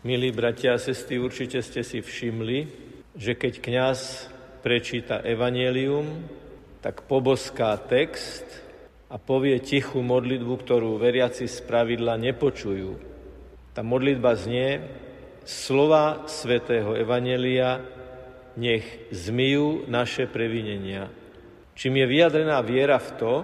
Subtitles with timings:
[0.00, 2.64] Milí bratia a sestry, určite ste si všimli,
[3.20, 3.98] že keď kňaz
[4.64, 6.24] prečíta evanelium,
[6.80, 8.48] tak poboská text
[9.12, 12.96] a povie tichú modlitbu, ktorú veriaci z pravidla nepočujú.
[13.76, 14.80] Tá modlitba znie,
[15.44, 17.84] slova svätého Evanelia
[18.56, 21.12] nech zmijú naše previnenia.
[21.76, 23.34] Čím je vyjadrená viera v to,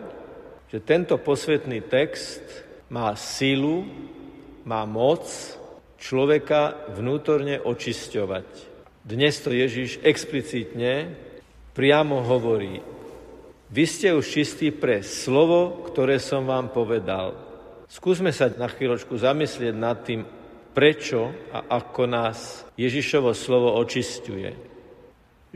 [0.73, 3.85] že tento posvetný text má sílu,
[4.65, 5.29] má moc
[5.97, 8.49] človeka vnútorne očisťovať.
[9.07, 11.15] Dnes to Ježiš explicitne
[11.77, 12.83] priamo hovorí.
[13.67, 17.35] Vy ste už čistí pre slovo, ktoré som vám povedal.
[17.87, 20.27] Skúsme sa na chvíľočku zamyslieť nad tým,
[20.75, 24.55] prečo a ako nás Ježišovo slovo očistuje.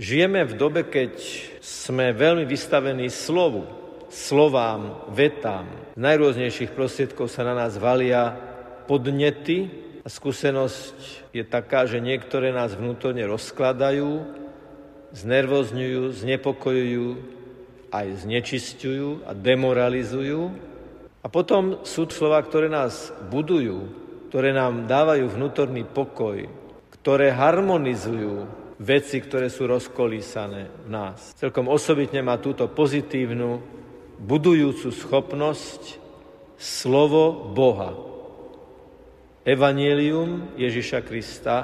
[0.00, 1.12] Žijeme v dobe, keď
[1.60, 3.68] sme veľmi vystavení slovu,
[4.08, 5.68] slovám, vetám.
[5.94, 8.32] Z najrôznejších prostriedkov sa na nás valia
[8.88, 14.24] podnety, skúsenosť je taká, že niektoré nás vnútorne rozkladajú,
[15.12, 17.08] znervozňujú, znepokojujú,
[17.90, 20.42] aj znečisťujú a demoralizujú.
[21.20, 23.92] A potom sú slova, ktoré nás budujú,
[24.32, 26.48] ktoré nám dávajú vnútorný pokoj,
[26.96, 28.48] ktoré harmonizujú
[28.80, 31.36] veci, ktoré sú rozkolísané v nás.
[31.36, 33.60] Celkom osobitne má túto pozitívnu,
[34.20, 36.00] budujúcu schopnosť
[36.56, 38.09] slovo Boha.
[39.44, 41.56] Evangelium Ježiša Krista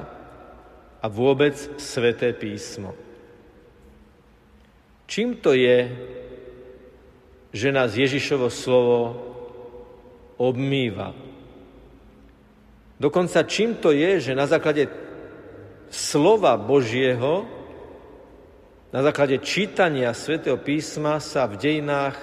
[0.97, 2.97] a vôbec Sveté písmo.
[5.07, 5.87] Čím to je,
[7.53, 8.99] že nás Ježišovo slovo
[10.41, 11.15] obmýva?
[12.97, 14.89] Dokonca čím to je, že na základe
[15.93, 17.45] slova Božieho,
[18.89, 22.17] na základe čítania Svetého písma sa v dejinách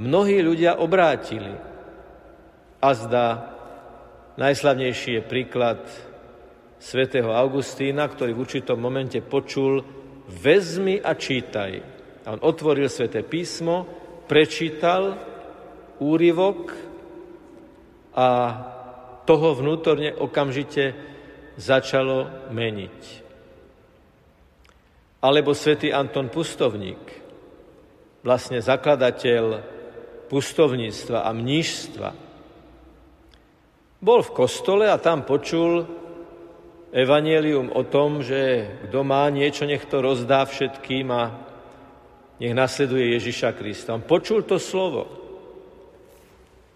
[0.00, 1.52] mnohí ľudia obrátili.
[2.80, 3.53] A zdá,
[4.34, 5.78] Najslavnejší je príklad
[6.82, 9.78] svätého Augustína, ktorý v určitom momente počul
[10.26, 11.72] vezmi a čítaj.
[12.26, 13.86] A on otvoril sväté písmo,
[14.26, 15.14] prečítal
[16.02, 16.74] úryvok
[18.18, 18.28] a
[19.22, 20.98] toho vnútorne okamžite
[21.54, 23.00] začalo meniť.
[25.22, 27.22] Alebo svätý Anton Pustovník,
[28.26, 29.62] vlastne zakladateľ
[30.26, 32.23] pustovníctva a mnížstva,
[34.04, 35.88] bol v kostole a tam počul
[36.92, 41.32] evanielium o tom, že kto má niečo, nech to rozdá všetkým a
[42.36, 43.96] nech nasleduje Ježiša Krista.
[43.96, 45.08] On počul to slovo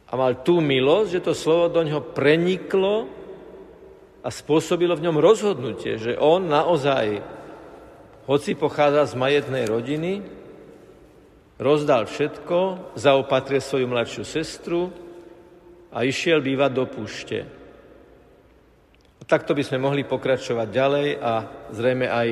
[0.09, 3.05] a mal tú milosť, že to slovo do ňoho preniklo
[4.25, 7.21] a spôsobilo v ňom rozhodnutie, že on naozaj,
[8.25, 10.25] hoci pochádza z majetnej rodiny,
[11.60, 15.08] rozdal všetko, zaopatril svoju mladšiu sestru,
[15.93, 17.38] a išiel bývať do púšte.
[19.28, 21.32] Takto by sme mohli pokračovať ďalej a
[21.69, 22.28] zrejme aj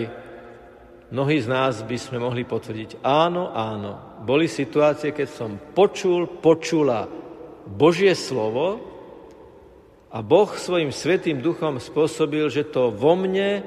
[1.13, 7.05] mnohí z nás by sme mohli potvrdiť, áno, áno, boli situácie, keď som počul, počula
[7.69, 8.81] Božie slovo
[10.09, 13.61] a Boh svojim svetým duchom spôsobil, že to vo mne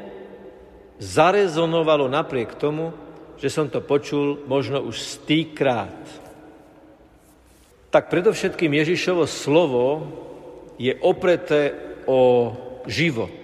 [0.98, 2.92] zarezonovalo napriek tomu,
[3.40, 5.96] že som to počul možno už stýkrát
[7.90, 10.06] tak predovšetkým Ježišovo slovo
[10.78, 11.74] je opreté
[12.06, 12.54] o
[12.86, 13.36] život.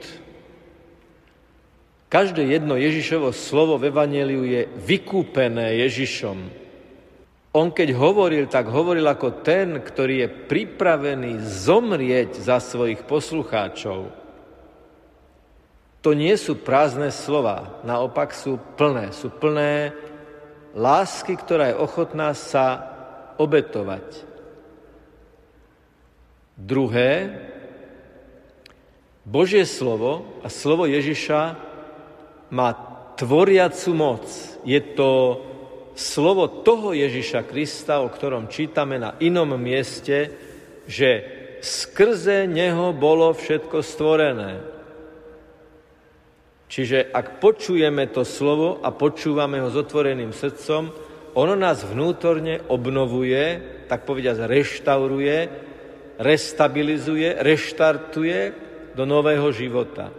[2.08, 6.38] Každé jedno Ježišovo slovo v Evangeliu je vykúpené Ježišom.
[7.56, 14.12] On keď hovoril, tak hovoril ako ten, ktorý je pripravený zomrieť za svojich poslucháčov.
[16.06, 19.10] To nie sú prázdne slova, naopak sú plné.
[19.10, 19.90] Sú plné
[20.78, 22.94] lásky, ktorá je ochotná sa
[23.42, 24.35] obetovať.
[26.56, 27.36] Druhé,
[29.28, 31.60] Božie slovo a slovo Ježiša
[32.48, 32.70] má
[33.20, 34.24] tvoriacu moc.
[34.64, 35.44] Je to
[36.00, 40.32] slovo toho Ježiša Krista, o ktorom čítame na inom mieste,
[40.88, 41.10] že
[41.60, 44.64] skrze Neho bolo všetko stvorené.
[46.72, 50.92] Čiže ak počujeme to slovo a počúvame ho s otvoreným srdcom,
[51.36, 53.60] ono nás vnútorne obnovuje,
[53.92, 55.38] tak povediať reštauruje,
[56.20, 58.40] restabilizuje, reštartuje
[58.96, 60.12] do nového života.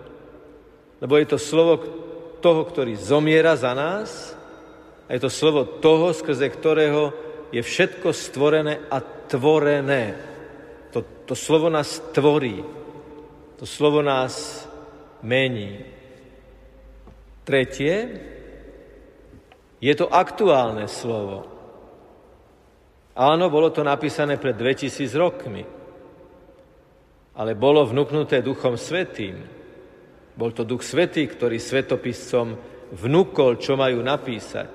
[1.00, 1.74] Lebo je to slovo
[2.40, 4.36] toho, ktorý zomiera za nás
[5.08, 7.12] a je to slovo toho, skrze ktorého
[7.52, 10.16] je všetko stvorené a tvorené.
[10.92, 12.60] To, to slovo nás tvorí.
[13.56, 14.64] To slovo nás
[15.24, 15.80] mení.
[17.46, 17.96] Tretie,
[19.80, 21.46] je to aktuálne slovo.
[23.16, 25.62] Áno, bolo to napísané pred 2000 rokmi
[27.36, 29.36] ale bolo vnúknuté Duchom Svetým.
[30.36, 32.56] Bol to Duch Svetý, ktorý svetopiscom
[32.96, 34.72] vnúkol, čo majú napísať.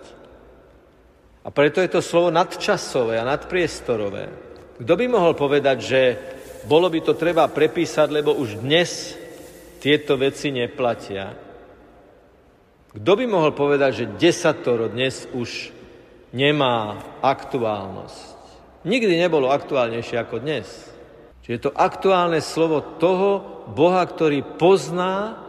[1.42, 4.30] A preto je to slovo nadčasové a nadpriestorové.
[4.78, 6.02] Kto by mohol povedať, že
[6.70, 9.18] bolo by to treba prepísať, lebo už dnes
[9.82, 11.34] tieto veci neplatia?
[12.94, 15.74] Kto by mohol povedať, že desatoro dnes už
[16.30, 18.38] nemá aktuálnosť?
[18.86, 20.91] Nikdy nebolo aktuálnejšie ako dnes.
[21.42, 23.30] Čiže je to aktuálne slovo toho
[23.74, 25.42] Boha, ktorý pozná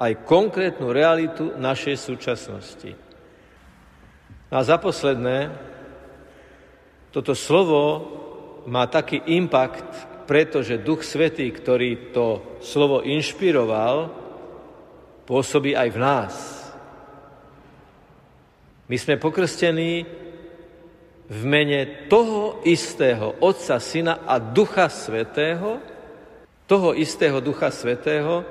[0.00, 2.96] aj konkrétnu realitu našej súčasnosti.
[4.50, 5.52] A za posledné,
[7.12, 7.82] toto slovo
[8.64, 14.08] má taký impact, pretože Duch Svetý, ktorý to slovo inšpiroval,
[15.28, 16.34] pôsobí aj v nás.
[18.90, 20.02] My sme pokrstení
[21.30, 25.78] v mene toho istého Otca, Syna a Ducha Svetého,
[26.66, 28.42] toho istého Ducha Svetého,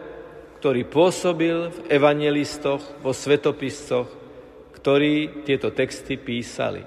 [0.63, 4.07] ktorý pôsobil v evangelistoch, vo svetopiscoch,
[4.79, 6.83] ktorí tieto texty písali.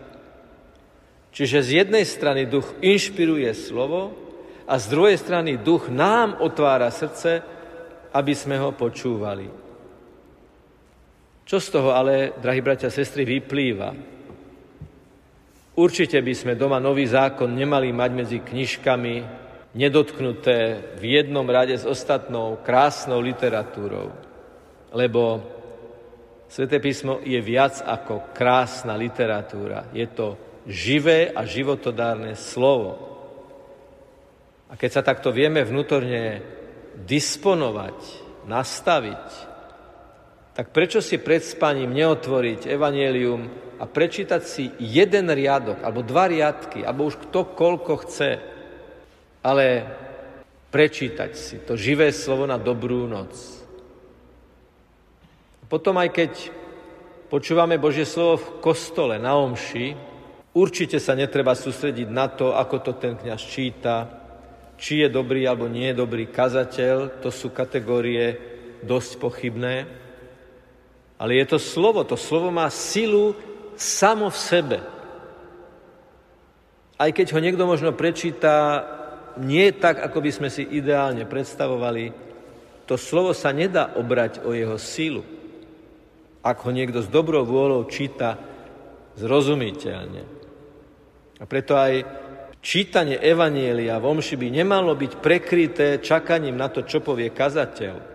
[1.32, 4.12] Čiže z jednej strany duch inšpiruje slovo
[4.68, 7.40] a z druhej strany duch nám otvára srdce,
[8.12, 9.48] aby sme ho počúvali.
[11.48, 13.92] Čo z toho ale, drahí bratia a sestry, vyplýva?
[15.72, 19.14] Určite by sme doma nový zákon nemali mať medzi knižkami
[19.72, 24.12] nedotknuté v jednom rade s ostatnou krásnou literatúrou.
[24.92, 25.40] Lebo
[26.52, 29.88] Sveté písmo je viac ako krásna literatúra.
[29.96, 30.36] Je to
[30.68, 32.92] živé a životodárne slovo.
[34.68, 36.44] A keď sa takto vieme vnútorne
[37.08, 37.96] disponovať,
[38.44, 39.24] nastaviť,
[40.52, 43.48] tak prečo si pred spaním neotvoriť evanielium
[43.80, 48.30] a prečítať si jeden riadok, alebo dva riadky, alebo už kto koľko chce,
[49.42, 49.66] ale
[50.72, 53.32] prečítať si to živé slovo na dobrú noc.
[55.72, 56.32] Potom aj keď
[57.32, 59.96] počúvame Božie slovo v kostole, na omši,
[60.52, 63.96] určite sa netreba sústrediť na to, ako to ten kňaz číta,
[64.76, 68.36] či je dobrý alebo nie je dobrý kazateľ, to sú kategórie
[68.84, 69.88] dosť pochybné.
[71.22, 73.38] Ale je to slovo, to slovo má silu
[73.78, 74.78] samo v sebe.
[76.98, 78.82] Aj keď ho niekto možno prečíta
[79.38, 82.10] nie tak, ako by sme si ideálne predstavovali,
[82.90, 85.22] to slovo sa nedá obrať o jeho sílu.
[86.42, 88.34] Ak ho niekto s dobrou vôľou číta
[89.14, 90.26] zrozumiteľne.
[91.38, 92.02] A preto aj
[92.58, 98.11] čítanie Evanielia v omši by nemalo byť prekryté čakaním na to, čo povie kazateľ.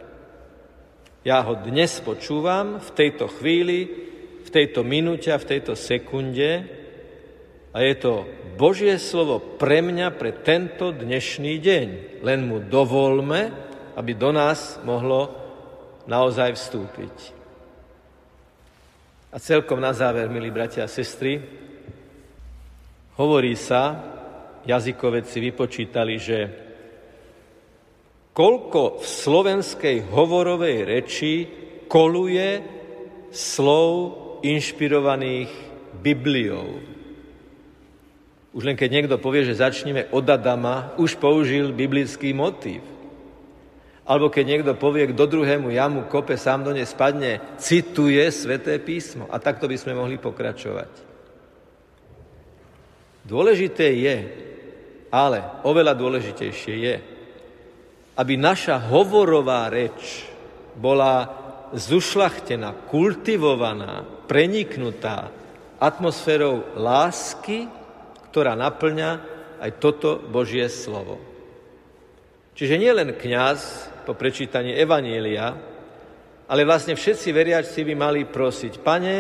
[1.28, 3.84] Ja ho dnes počúvam, v tejto chvíli,
[4.48, 6.64] v tejto minúte a v tejto sekunde
[7.76, 8.24] a je to
[8.56, 11.88] Božie slovo pre mňa, pre tento dnešný deň.
[12.24, 13.52] Len mu dovolme,
[14.00, 15.36] aby do nás mohlo
[16.08, 17.16] naozaj vstúpiť.
[19.28, 21.44] A celkom na záver, milí bratia a sestry,
[23.20, 24.00] hovorí sa,
[24.64, 26.67] jazykovedci vypočítali, že
[28.38, 31.34] koľko v slovenskej hovorovej reči
[31.90, 32.62] koluje
[33.34, 33.90] slov
[34.46, 35.50] inšpirovaných
[35.98, 36.78] Bibliou.
[38.54, 42.86] Už len keď niekto povie, že začneme od Adama, už použil biblický motív.
[44.06, 49.26] Alebo keď niekto povie, kto druhému jamu kope, sám do nej spadne, cituje sväté písmo.
[49.34, 50.90] A takto by sme mohli pokračovať.
[53.28, 54.18] Dôležité je,
[55.12, 57.17] ale oveľa dôležitejšie je,
[58.18, 60.26] aby naša hovorová reč
[60.74, 61.30] bola
[61.72, 65.30] zušlachtená, kultivovaná, preniknutá
[65.78, 67.78] atmosférou lásky
[68.38, 69.12] ktorá naplňa
[69.58, 71.18] aj toto Božie slovo.
[72.54, 75.58] Čiže nie len kňaz po prečítaní Evanielia,
[76.46, 79.16] ale vlastne všetci veriaci by mali prosiť, pane,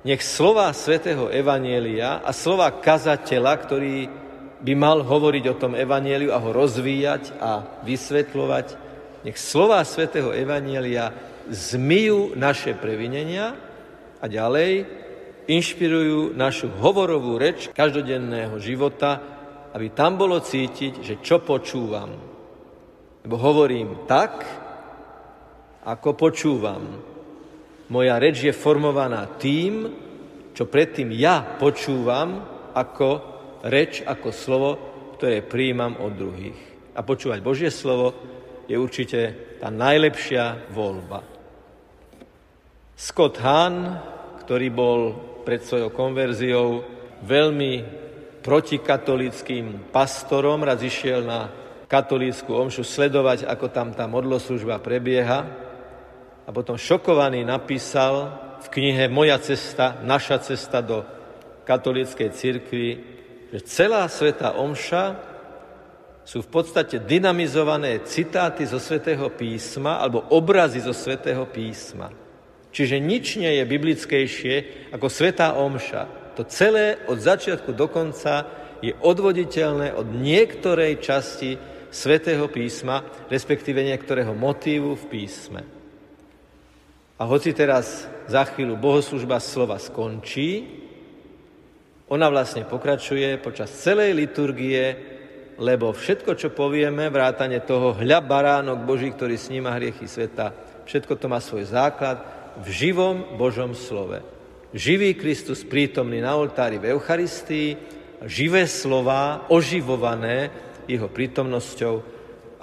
[0.00, 3.96] nech slova svätého Evanielia a slova kazateľa, ktorý
[4.60, 8.66] by mal hovoriť o tom Evanieliu a ho rozvíjať a vysvetľovať,
[9.26, 11.12] nech slova svätého Evanielia
[11.50, 13.54] zmyjú naše previnenia
[14.22, 14.86] a ďalej
[15.46, 19.18] inšpirujú našu hovorovú reč každodenného života,
[19.76, 22.10] aby tam bolo cítiť, že čo počúvam.
[23.22, 24.46] Lebo hovorím tak,
[25.86, 26.82] ako počúvam.
[27.86, 29.86] Moja reč je formovaná tým,
[30.50, 32.42] čo predtým ja počúvam
[32.74, 33.35] ako
[33.66, 34.70] reč, ako slovo,
[35.18, 36.58] ktoré prijímam od druhých.
[36.96, 38.14] A počúvať Božie slovo
[38.66, 39.20] je určite
[39.60, 41.22] tá najlepšia voľba.
[42.96, 44.00] Scott Hahn,
[44.44, 45.00] ktorý bol
[45.44, 46.82] pred svojou konverziou
[47.22, 47.84] veľmi
[48.40, 51.52] protikatolickým pastorom, raz išiel na
[51.86, 55.40] katolícku omšu, sledovať, ako tam tá modloslužba prebieha.
[56.46, 58.30] A potom šokovaný napísal
[58.62, 61.02] v knihe Moja cesta, naša cesta do
[61.66, 63.15] katolíckej cirkvi,
[63.54, 65.16] že celá sveta omša
[66.26, 72.10] sú v podstate dynamizované citáty zo svätého písma alebo obrazy zo svätého písma.
[72.74, 74.54] Čiže nič nie je biblickejšie
[74.90, 76.34] ako svetá omša.
[76.34, 78.44] To celé od začiatku do konca
[78.84, 81.56] je odvoditeľné od niektorej časti
[81.88, 85.60] svätého písma, respektíve niektorého motívu v písme.
[87.16, 90.84] A hoci teraz za chvíľu bohoslužba slova skončí,
[92.06, 94.94] ona vlastne pokračuje počas celej liturgie,
[95.58, 100.54] lebo všetko, čo povieme, vrátane toho hľa baránok Boží, ktorý sníma hriechy sveta,
[100.86, 102.22] všetko to má svoj základ
[102.62, 104.22] v živom Božom slove.
[104.70, 107.74] Živý Kristus prítomný na oltári v Eucharistii,
[108.22, 110.52] živé slova oživované
[110.86, 111.94] jeho prítomnosťou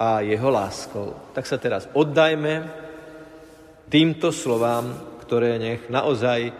[0.00, 1.12] a jeho láskou.
[1.36, 2.64] Tak sa teraz oddajme
[3.92, 6.54] týmto slovám, ktoré nech naozaj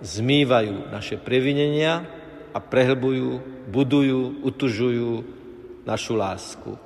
[0.00, 2.19] zmývajú naše previnenia
[2.54, 5.24] a prehlbujú, budujú, utužujú
[5.86, 6.78] našu lásku.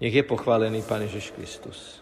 [0.00, 2.00] Nech je pochválený Pán Ježiš Kristus.